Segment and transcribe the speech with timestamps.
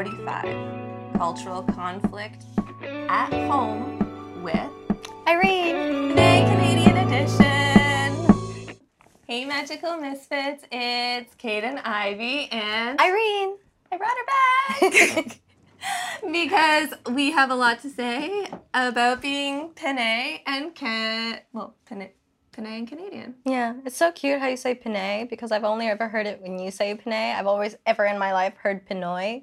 [0.00, 2.46] 45 Cultural Conflict
[3.10, 4.70] at Home with
[5.28, 6.08] Irene.
[6.08, 8.74] Today Canadian Edition.
[9.26, 13.58] Hey, Magical Misfits, it's Kaidain Ivy, and Irene.
[13.92, 15.38] I brought her back.
[16.32, 22.12] because we have a lot to say about being Pinay and can well Pinay,
[22.54, 23.34] Pinay and Canadian.
[23.44, 26.58] Yeah, it's so cute how you say Pinay because I've only ever heard it when
[26.58, 27.34] you say Pinay.
[27.34, 29.42] I've always ever in my life heard Pinoy.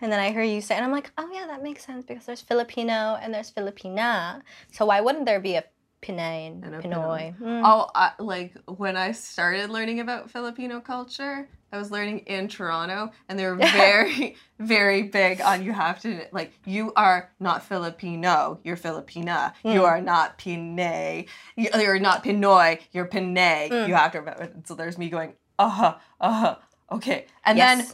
[0.00, 2.26] And then I hear you say, and I'm like, oh yeah, that makes sense because
[2.26, 4.42] there's Filipino and there's Filipina.
[4.72, 5.64] So why wouldn't there be a
[6.02, 7.34] Pinay and, And a Pinoy?
[7.40, 7.62] Mm.
[7.64, 13.10] Oh, I, like when I started learning about Filipino culture, I was learning in Toronto,
[13.28, 18.60] and they were very, very big on you have to like you are not Filipino,
[18.64, 19.52] you're Filipina.
[19.64, 19.84] You Mm.
[19.84, 23.70] are not Pinay, you- you're not Pinoy, you're Pinay.
[23.70, 23.88] Mm.
[23.88, 24.50] You have to remember.
[24.64, 26.56] So there's me going, uh huh, uh huh,
[26.92, 27.78] okay, and Yes.
[27.78, 27.86] then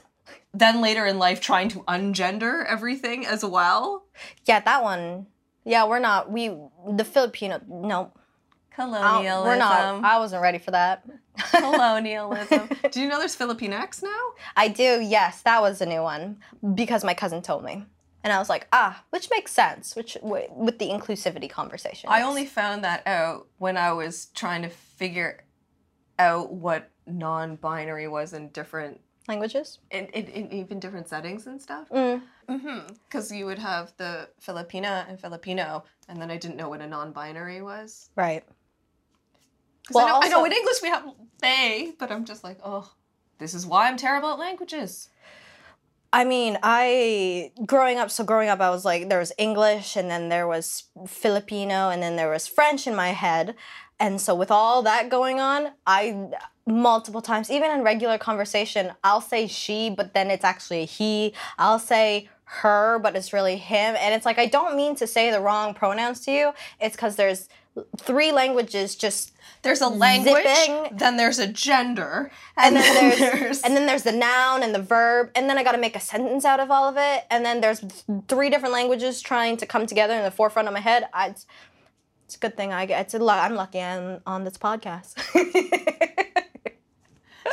[0.55, 4.05] then later in life trying to ungender everything as well.
[4.45, 5.27] Yeah, that one.
[5.65, 6.31] Yeah, we're not.
[6.31, 7.61] We the Filipino.
[7.69, 9.45] No, I Colonialism.
[9.45, 10.05] we're not.
[10.05, 11.05] I wasn't ready for that.
[11.51, 12.69] Colonialism.
[12.91, 14.21] Do you know there's Filipinx now?
[14.57, 15.01] I do.
[15.03, 16.39] Yes, that was a new one
[16.75, 17.85] because my cousin told me,
[18.25, 19.95] and I was like, ah, which makes sense.
[19.97, 22.11] Which with the inclusivity conversation.
[22.11, 25.45] I only found that out when I was trying to figure
[26.19, 29.79] out what non-binary was in different, languages.
[29.91, 31.89] in, in, in even different settings and stuff.
[31.91, 32.23] Mm.
[32.49, 32.95] Mm-hmm.
[33.05, 36.87] Because you would have the Filipina and Filipino, and then I didn't know what a
[36.87, 38.11] non-binary was.
[38.17, 38.45] Right.
[39.91, 41.05] Well, I, know, I know in English we have
[41.41, 42.93] they, but I'm just like, oh,
[43.39, 45.09] this is why I'm terrible at languages.
[46.13, 48.11] I mean, I growing up.
[48.11, 52.03] So growing up, I was like, there was English, and then there was Filipino, and
[52.03, 53.55] then there was French in my head.
[54.03, 56.29] And so with all that going on, I
[56.67, 61.35] multiple times, even in regular conversation, I'll say she, but then it's actually a he.
[61.57, 63.95] I'll say her, but it's really him.
[63.97, 66.53] And it's like I don't mean to say the wrong pronouns to you.
[66.81, 67.49] It's because there's
[67.97, 70.99] three languages just There's a language, Zipping.
[70.99, 74.83] then there's a gender, and and, then there's, and then there's the noun and the
[74.83, 77.45] verb and then i got to make a sentence out of all of it and
[77.47, 77.83] then there's
[78.29, 81.35] three different languages trying to come together in the forefront of my head I,
[82.33, 85.15] it's, a good thing i get it's a lu- i'm lucky i'm on this podcast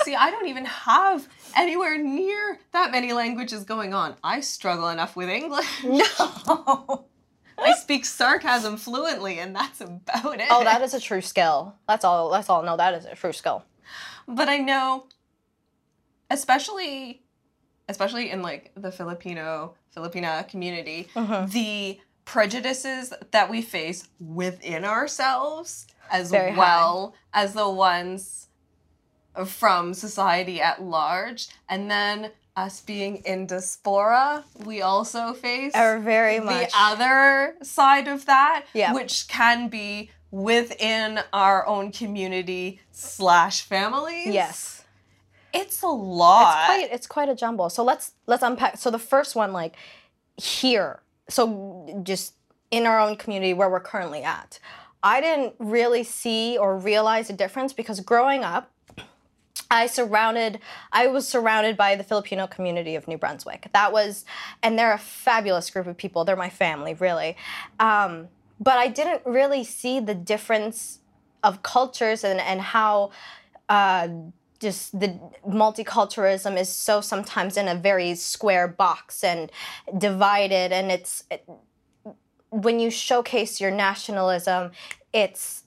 [0.06, 4.16] See, I don't even have anywhere near that many languages going on.
[4.23, 5.66] I struggle enough with English.
[5.84, 7.06] no
[7.59, 10.47] I speak sarcasm fluently, and that's about it.
[10.50, 13.34] oh that is a true skill that's all that's all no that is a true
[13.34, 13.66] skill
[14.28, 15.07] But I know,
[16.31, 17.22] especially,
[17.90, 21.51] especially in like the Filipino Filipina community, Mhm.
[21.51, 22.00] the
[22.34, 26.59] prejudices that we face within ourselves, as Very high.
[26.59, 28.47] well as the ones
[29.45, 36.40] from society at large, and then us being in diaspora, we also face are very
[36.40, 36.72] much.
[36.72, 38.94] the other side of that, Yeah.
[38.94, 44.28] which can be within our own community slash families.
[44.28, 44.75] yes
[45.51, 46.59] it's a lot.
[46.59, 47.72] it's quite it's quite a jumble.
[47.72, 48.78] So let's let's unpack.
[48.78, 49.73] So the first one, like
[50.38, 52.34] here, so just
[52.72, 54.59] in our own community where we're currently at,
[55.01, 58.72] I didn't really see or realize a difference because growing up.
[59.72, 60.59] I surrounded
[60.91, 63.69] I was surrounded by the Filipino community of New Brunswick.
[63.72, 64.25] That was
[64.63, 66.25] and they're a fabulous group of people.
[66.25, 67.38] They're my family, really.
[67.79, 68.29] Um,
[68.59, 71.00] but I didn't really see the difference
[71.44, 73.11] of cultures and, and how
[73.69, 74.07] uh,
[74.59, 79.52] just the multiculturalism is so sometimes in a very square box and
[79.97, 81.47] divided and it's it,
[82.50, 84.72] when you showcase your nationalism
[85.14, 85.64] it's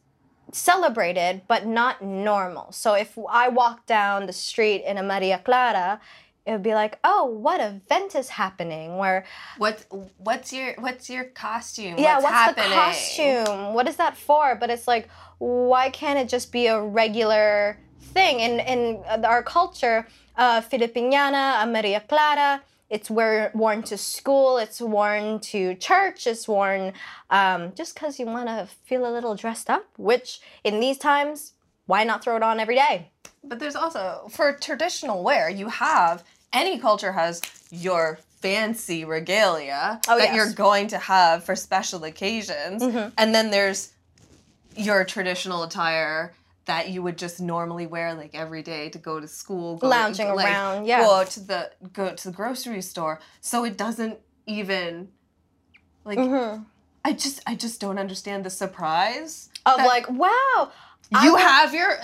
[0.53, 6.01] celebrated but not normal so if i walk down the street in a maria clara
[6.45, 9.25] it would be like oh what event is happening where
[9.59, 9.87] what
[10.19, 11.95] what's your what's your costume?
[11.97, 12.69] yeah what's, what's, happening?
[12.69, 15.09] the costume what is that for but it's like
[15.39, 20.07] why can't it just be a regular thing in in our culture
[20.37, 26.47] uh filipiniana a maria clara it's wear, worn to school it's worn to church it's
[26.47, 26.93] worn
[27.31, 31.53] um, just because you want to feel a little dressed up which in these times
[31.87, 33.09] why not throw it on every day
[33.45, 36.23] But there's also for traditional wear, you have
[36.53, 37.41] any culture has
[37.71, 40.37] your fancy regalia Oh, that yes.
[40.37, 43.13] you're going to have for special occasions, Mhm.
[43.17, 43.81] and then there's
[44.77, 46.33] your traditional attire
[46.67, 50.29] that you would just normally wear like every day to go to school, go Lounging
[50.35, 51.01] like, around, yeah.
[51.03, 53.21] go to the go to the grocery store.
[53.41, 55.09] So it doesn't even
[56.05, 56.65] like Mhm.
[57.05, 60.71] I just I just don't understand the surprise of like wow
[61.23, 61.99] you have your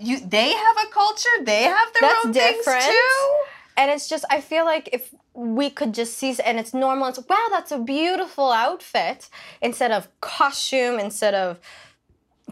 [0.00, 2.82] you they have a culture they have their That's own different.
[2.82, 3.30] things too
[3.78, 7.18] and it's just i feel like if we could just see and it's normal it's
[7.28, 9.28] wow that's a beautiful outfit
[9.62, 11.58] instead of costume instead of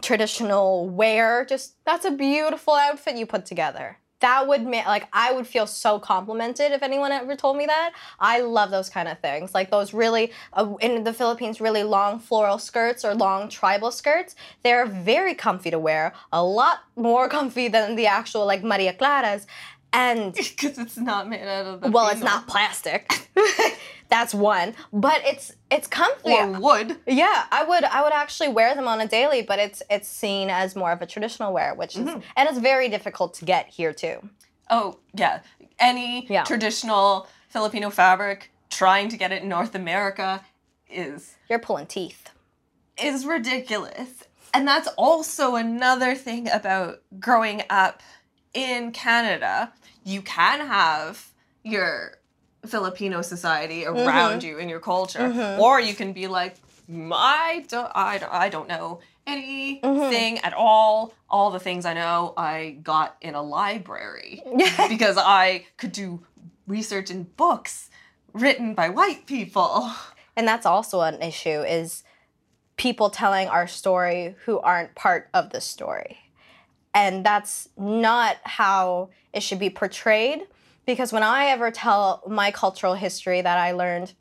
[0.01, 3.97] traditional wear just that's a beautiful outfit you put together.
[4.19, 7.93] That would make like i would feel so complimented if anyone ever told me that.
[8.19, 12.19] I love those kind of things like those really uh, in the philippines really long
[12.19, 14.35] floral skirts or long tribal skirts.
[14.63, 19.45] They're very comfy to wear a lot more comfy than the actual like maria claras.
[19.93, 23.29] And because it's not made out of the well it's not plastic
[24.11, 26.97] that's one but it's it's comfy or wood.
[27.07, 30.49] yeah i would i would actually wear them on a daily but it's it's seen
[30.51, 32.19] as more of a traditional wear which is Mm-hmm.
[32.37, 34.29] and it's very difficult to get here too
[34.73, 35.41] Oh yeah,
[35.79, 36.43] any Yeah.
[36.45, 40.41] traditional Filipino fabric trying to get it in North America
[40.89, 42.29] is you're pulling teeth
[43.01, 44.23] is ridiculous.
[44.53, 48.01] And that's also another thing about growing up
[48.53, 49.73] in Canada.
[50.05, 51.31] You can have
[51.63, 52.17] your
[52.65, 54.07] Filipino society mm-hmm.
[54.07, 55.61] around you in your culture, mm-hmm.
[55.61, 56.55] or you can be like,
[56.89, 60.45] I don't, I don't, I don't know anything mm-hmm.
[60.45, 61.13] at all.
[61.29, 64.43] All the things I know, I got in a library
[64.89, 66.25] because I could do
[66.67, 67.89] research in books
[68.33, 69.91] written by white people.
[70.35, 72.03] and that's also an issue is
[72.77, 76.17] people telling our story who aren't part of the story.
[76.93, 80.47] And that's not how it should be portrayed
[80.85, 84.13] because when i ever tell my cultural history that i learned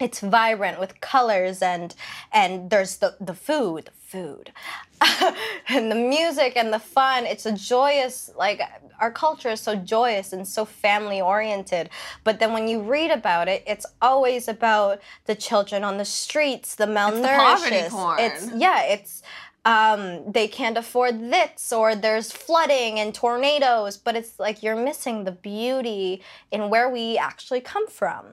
[0.00, 1.94] it's vibrant with colors and
[2.32, 4.52] and there's the the food the food.
[5.68, 7.26] And the music and the fun.
[7.26, 8.60] It's a joyous like
[9.00, 11.90] our culture is so joyous and so family oriented.
[12.22, 16.74] But then when you read about it it's always about the children on the streets
[16.74, 18.18] the malnourished It's poverty porn.
[18.20, 19.22] it's yeah it's
[19.66, 25.24] um, they can't afford this or there's flooding and tornadoes but it's like you're missing
[25.24, 28.24] the beauty in where we actually come from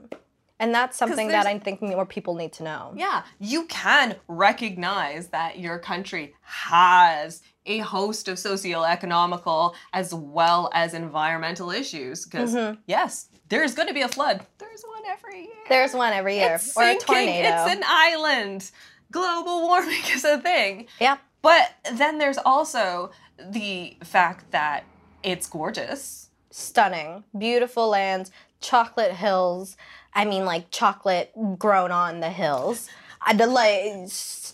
[0.59, 5.27] and that's something that i think more people need to know Yeah, you can recognize
[5.29, 12.25] that your country has a host of socioeconomical as well as environmental issues.
[12.25, 12.79] Because, Mm-hmm.
[12.87, 14.45] yes, there's going to be a flood.
[14.57, 15.65] There's one every year.
[15.69, 18.71] there's one every year it's or a tornado It's an island.
[19.11, 20.87] Global warming is a thing.
[20.99, 24.83] yeah But then there's also the fact that
[25.23, 26.29] it's gorgeous.
[26.51, 27.23] stunning.
[27.37, 28.31] Beautiful lands
[28.61, 29.75] chocolate hills.
[30.13, 32.89] I mean like chocolate grown on the hills.
[33.21, 34.07] I the like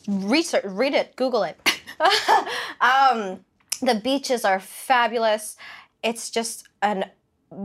[0.08, 1.58] research read it google it.
[2.82, 3.46] Um
[3.82, 5.56] the beaches are fabulous.
[6.04, 7.06] It's just an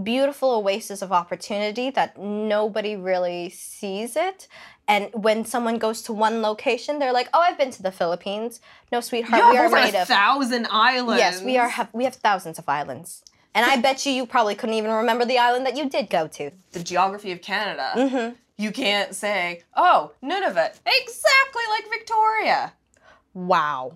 [0.03, 4.47] beautiful oasis of opportunity that nobody really sees it
[4.87, 8.61] and when someone goes to one location they're like oh i've been to the philippines
[8.93, 11.19] no sweetheart we are over made a of thousand islands.
[11.19, 11.69] Yes, we are.
[11.69, 13.23] Have, we have thousands of islands,
[13.55, 16.27] and I bet you you probably couldn't even remember the island that you did go
[16.29, 16.51] to.
[16.73, 17.93] the geography of Canada.
[17.97, 18.35] Mm-hmm.
[18.59, 22.75] You can't say, oh, Nunavut, exactly like Victoria.
[23.35, 23.95] Wow,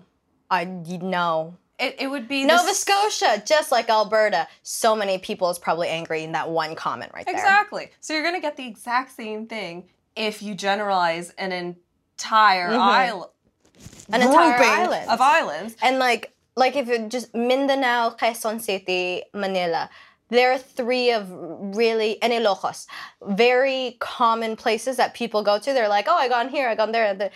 [0.49, 4.47] I know It, it would be Nova this- Scotia, just like Alberta.
[4.63, 7.35] So many people is probably angry in that one comment right there.
[7.35, 7.91] Exactly.
[8.01, 13.31] So you're gonna get the exact same thing if you generalize an entire island,
[13.79, 14.13] Mm-hmm.
[14.15, 15.07] An entire island.
[15.11, 15.75] of islands.
[15.83, 19.89] And like like if it just Mindanao, Quezon City, Manila.
[20.29, 22.87] There are three of really and Ilocos,
[23.21, 25.73] very common places that people go to.
[25.73, 27.31] They're like, oh, I gone here, I gone there.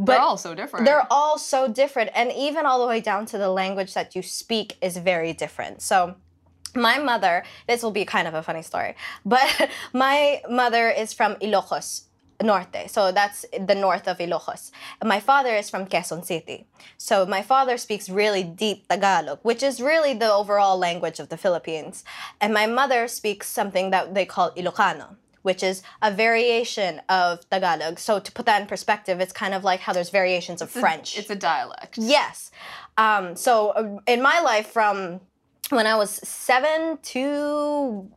[0.00, 0.86] And there." But They're all so different.
[0.86, 4.22] they're all so different and even all the way down to the language that you
[4.22, 6.14] speak is very different so
[6.74, 11.34] my mother this will be kind of a funny story but my mother is from
[11.36, 11.88] ilocos
[12.42, 14.70] norte so that's the north of ilocos
[15.04, 16.66] my father is from quezon city
[16.96, 21.36] so my father speaks really deep tagalog which is really the overall language of the
[21.36, 21.96] philippines
[22.40, 25.08] and my mother speaks something that they call ilocano
[25.42, 27.98] which is a variation of Tagalog.
[27.98, 30.76] So to put that in perspective, it's kind of like how there's variations of It's
[30.76, 31.18] a- French.
[31.18, 31.96] It's a dialect.
[31.98, 32.50] yes.
[32.98, 35.20] Um, so uh, in my life, from
[35.70, 38.10] when I was seven to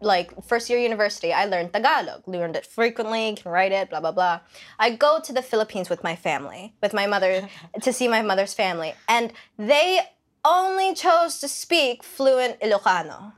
[0.00, 2.26] like first year university, I learned Tagalog.
[2.26, 4.40] Learned it frequently, can write it, blah blah blah.
[4.78, 7.48] I go to the Philippines with my family, with my mother,
[7.82, 10.00] to see my mother's family, and they
[10.44, 13.32] only chose to speak fluent Ilocano.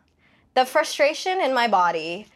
[0.55, 2.29] The frustration in my body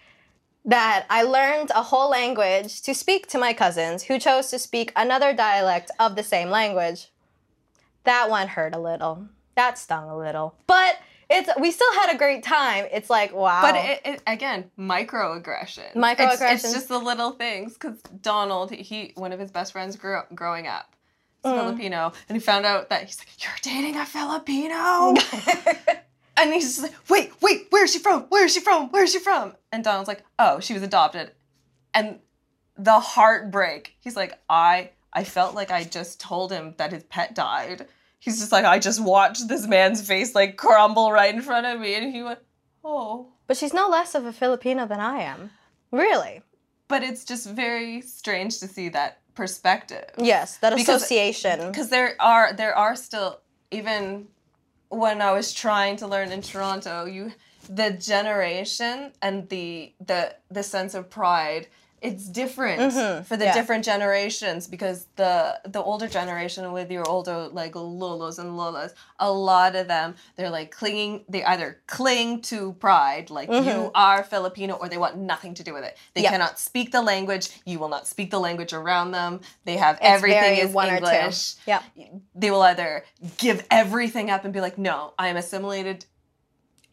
[0.68, 4.92] that I learned a whole language to speak to my cousins who chose to speak
[4.94, 7.08] another dialect of the same language.
[8.04, 9.28] That one hurt a little.
[9.56, 10.54] That stung a little.
[10.66, 10.98] But
[11.30, 12.86] it's we still had a great time.
[12.92, 13.62] It's like wow.
[13.62, 15.94] But it, it, again, microaggression.
[16.50, 17.72] It's, it's just the little things.
[17.74, 20.94] Because Donald, he one of his best friends grew up, growing up,
[21.44, 21.60] is Mm.
[21.60, 25.14] Filipino, and he found out that he's like, "You're dating a Filipino."
[26.38, 28.22] And he's just like, wait, wait, where is she from?
[28.28, 28.90] Where is she from?
[28.90, 29.54] Where is she from?
[29.72, 31.32] And Donald's like, oh, she was adopted.
[31.92, 32.20] And
[32.76, 33.96] the heartbreak.
[34.00, 37.86] He's like, I I felt like I just told him that his pet died.
[38.20, 41.80] He's just like, I just watched this man's face like crumble right in front of
[41.80, 41.94] me.
[41.94, 42.38] And he went,
[42.84, 43.28] oh.
[43.46, 45.50] But she's no less of a Filipino than I am.
[45.90, 46.42] Really?
[46.86, 50.04] But it's just very strange to see that perspective.
[50.18, 51.68] Yes, that Because- association.
[51.68, 53.40] because there are there are still
[53.70, 54.28] even
[54.88, 57.32] when I was trying to learn in Toronto, you
[57.68, 61.66] the generation and the the the sense of pride
[62.00, 63.52] it's different Mhm, for the yeah.
[63.54, 69.30] different generations because the the older generation with your older like lolos and lolas a
[69.32, 73.90] lot of them they're like clinging they either cling to pride like you Mhm.
[73.94, 76.30] are filipino or they want nothing to do with it they Yeah.
[76.30, 80.04] cannot speak the language you will not speak the language around them they have It's
[80.04, 81.82] everything very is one english Yeah.
[82.34, 83.04] they will either
[83.38, 86.04] give everything up and be like, no, I am assimilated,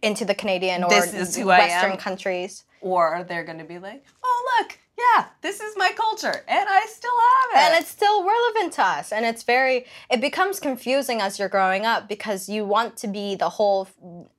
[0.01, 2.63] Into the Canadian or This is who I Western countries.
[2.81, 6.85] or they're going to be like, oh, look, yeah, this is my culture, and I
[6.87, 7.73] still have it.
[7.75, 11.85] and it's still relevant to us and it's very it becomes confusing as you're growing
[11.85, 13.87] up because you want to be the whole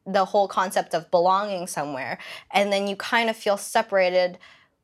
[0.07, 2.19] the whole concept of belonging somewhere
[2.53, 4.39] and then you kind of feel separated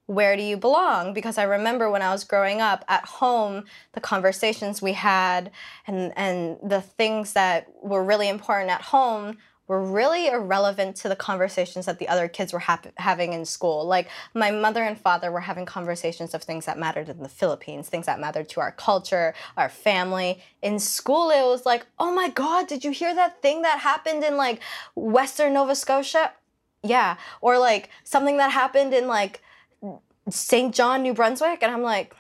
[0.07, 4.01] where do you belong because i remember when i was growing up at home the
[4.01, 5.51] conversations we had
[5.87, 9.37] and and the things that were really important at home
[9.73, 13.87] were really irrelevant to the conversations that the other kids were hap- having in school.
[13.87, 17.89] Like my mother and father were having conversations of things that mattered in the Philippines,
[17.89, 20.43] things that mattered to our culture, our family.
[20.61, 24.23] In school, it was like, oh my God, did you hear that thing that happened
[24.23, 24.61] in like
[24.95, 26.33] Western Nova Scotia?
[26.83, 27.17] Yeah.
[27.41, 29.41] Or like something that happened in like
[30.29, 31.63] Saint John, New Brunswick.
[31.63, 32.15] And I'm like,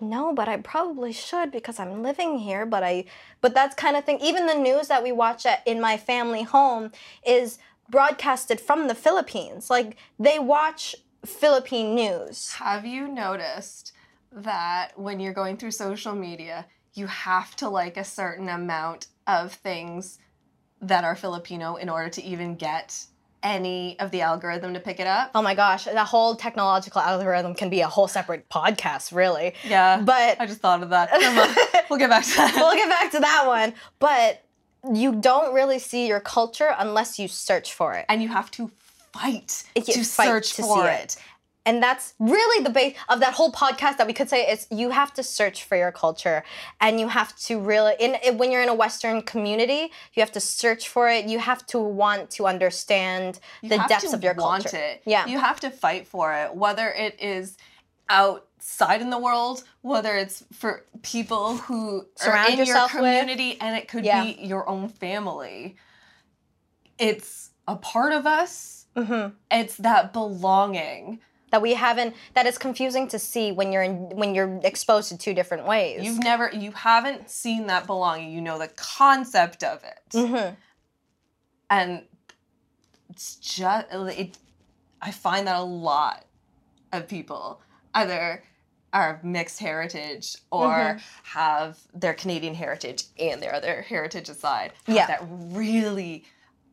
[0.00, 2.66] no, but I probably should because I'm living here.
[2.66, 3.04] But I,
[3.40, 4.18] but that's kind of thing.
[4.20, 6.92] Even the news that we watch at, in my family home
[7.26, 9.68] is broadcasted from the Philippines.
[9.68, 12.52] Like they watch Philippine news.
[12.54, 13.92] have you noticed
[14.32, 19.52] that when you're going through social media, you have to like a certain amount of
[19.52, 20.18] things
[20.80, 23.04] that are Filipino in order to even get
[23.42, 25.30] any of the algorithm to pick it up?
[25.34, 29.54] Oh my gosh, that whole technological algorithm can be a whole separate podcast, really.
[29.66, 30.00] Yeah.
[30.02, 31.10] But I just thought of that.
[31.90, 32.52] We'll get back to that.
[32.54, 33.74] we'll get back to that one.
[33.98, 34.44] But
[34.94, 38.06] you don't really see your culture unless you search for it.
[38.08, 38.70] and you have to
[39.12, 41.00] fight to fight search to for see it.
[41.02, 41.16] it.
[41.66, 44.90] And that's really the base of that whole podcast that we could say is you
[44.90, 46.42] have to search for your culture
[46.80, 50.40] and you have to really in when you're in a western community, you have to
[50.40, 51.26] search for it.
[51.26, 54.78] You have to want to understand You the depths of your want culture.
[54.78, 55.02] It.
[55.04, 55.26] Yeah.
[55.26, 57.58] You have to fight for it, whether it is
[58.08, 63.02] outside in the world, whether it's for people who Surround are in your yourself with.
[63.02, 64.24] community, and it could Yeah.
[64.24, 65.76] be your own family.
[66.98, 68.86] It's a part of us.
[68.96, 69.34] Mhm.
[69.50, 71.20] It's that belonging.
[71.50, 75.18] That we haven't that is confusing to see when you're in when you're exposed to
[75.18, 76.02] two different ways.
[76.04, 78.30] You've never, you haven't seen that belonging.
[78.32, 80.00] You know the concept of it.
[80.12, 80.56] Mhm.
[81.68, 82.02] and
[83.08, 84.38] it's just it,
[85.02, 86.24] i find that a lot
[86.92, 87.60] of people
[87.94, 88.42] either
[88.92, 91.02] are of mixed heritage or Mhm.
[91.24, 95.06] have their canadian heritage and their other heritage aside Yeah.
[95.06, 96.24] that really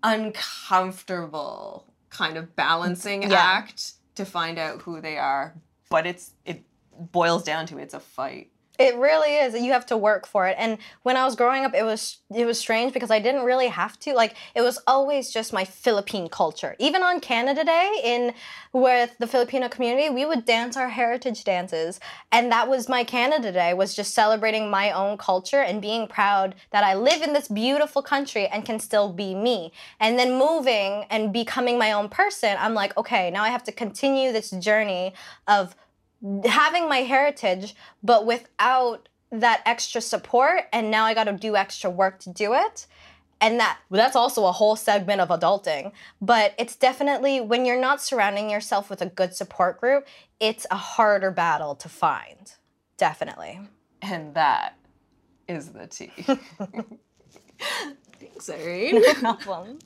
[0.03, 3.37] uncomfortable kind of balancing Yeah.
[3.39, 5.55] act to find out who they are
[5.89, 6.63] but it's it
[7.11, 9.59] boils down to it's a fight It really is.
[9.59, 10.55] You have to work for it.
[10.59, 13.69] And when I was growing up, it was it was strange because I didn't really
[13.69, 14.13] have to.
[14.13, 16.75] Like it was always just my Philippine culture.
[16.77, 18.33] Even on Canada Day in
[18.73, 21.99] with the Filipino community, we would dance our heritage dances.
[22.31, 26.53] And that was my Canada Day was just celebrating my own culture and being proud
[26.71, 29.71] that I live in this beautiful country and can still be me.
[29.99, 33.71] And then moving and becoming my own person, I'm like, okay, now I have to
[33.71, 35.13] continue this journey
[35.47, 35.75] of
[36.45, 41.89] having my heritage, but without that extra support, and now I got to do extra
[41.89, 42.87] work to do it.
[43.39, 45.91] And that that's also a whole segment of adulting.
[46.19, 50.07] But it's definitely when you're not surrounding yourself with a good support group,
[50.39, 52.53] it's a harder battle to find.
[52.97, 53.59] Definitely.
[54.01, 54.75] and that
[55.47, 56.11] is the tea
[58.19, 59.79] thanks irene No problem.